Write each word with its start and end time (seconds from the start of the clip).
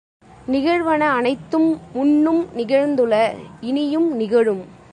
நிகழ்வன 0.47 1.09
அனைத்தும் 1.09 1.77
முன்னும் 1.93 2.47
நிகழ்ந்துள, 2.57 3.33
இனியும் 3.61 4.15
நிகழும். 4.15 4.63